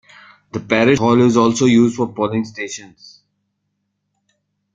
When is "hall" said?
0.97-1.21